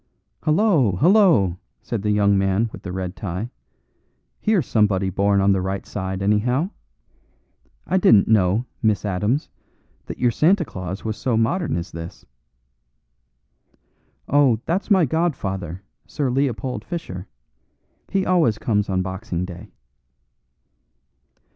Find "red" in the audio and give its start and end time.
2.91-3.15